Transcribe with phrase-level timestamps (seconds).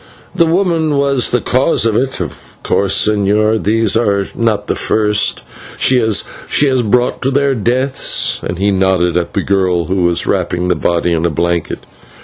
[0.33, 5.43] The woman was the cause of it, of course, señor; these are not the first
[5.77, 10.69] she has brought to their deaths," and he nodded at the girl who was wrapping
[10.69, 11.81] the body in a blanket.